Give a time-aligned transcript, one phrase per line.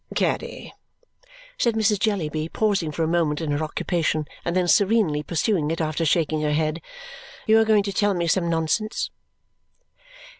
[0.15, 0.73] "Caddy,"
[1.59, 1.99] said Mrs.
[1.99, 6.41] Jellyby, pausing for a moment in her occupation and then serenely pursuing it after shaking
[6.41, 6.81] her head,
[7.45, 9.11] "you are going to tell me some nonsense."